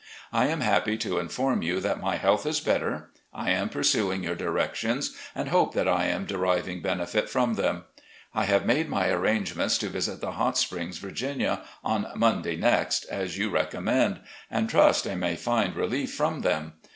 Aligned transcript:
I 0.33 0.47
am 0.47 0.61
happy 0.61 0.97
to 0.97 1.19
inform 1.19 1.61
you 1.61 1.79
that 1.79 2.01
my 2.01 2.15
health 2.15 2.47
is 2.47 2.59
better. 2.59 3.11
I 3.31 3.51
am 3.51 3.69
pursuing 3.69 4.23
your 4.23 4.33
directions 4.33 5.15
and 5.35 5.49
hope 5.49 5.75
that 5.75 5.87
I 5.87 6.05
am 6.07 6.25
deriving 6.25 6.81
benefit 6.81 7.29
from 7.29 7.53
them. 7.53 7.83
I 8.33 8.45
have 8.45 8.65
made 8.65 8.89
my 8.89 9.09
arrangements 9.09 9.77
to 9.77 9.89
visit 9.89 10.19
the 10.19 10.31
Hot 10.31 10.57
Springs, 10.57 10.97
Virginia, 10.97 11.61
on 11.83 12.07
Monday 12.15 12.55
next, 12.55 13.05
as 13.11 13.37
you 13.37 13.51
recommended, 13.51 14.21
and 14.49 14.67
trust 14.67 15.05
I 15.05 15.13
may 15.13 15.35
find 15.35 15.75
relief 15.75 16.11
from 16.11 16.39
them. 16.41 16.73